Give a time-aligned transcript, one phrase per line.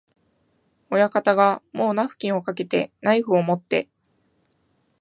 [0.89, 3.87] 親方がもうナフキンをかけて、ナイフをもって、